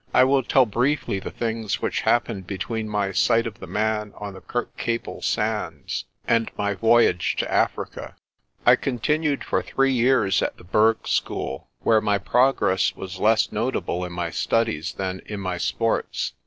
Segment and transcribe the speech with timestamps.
[0.15, 4.33] I will tell briefly the things which happened between my sight of the man on
[4.33, 8.15] the Kirkcaple sands and my voyage to Africa.
[8.65, 14.03] I continued for three years at the burgh school, where my progress was less notable
[14.03, 16.33] in my studies than in my sports.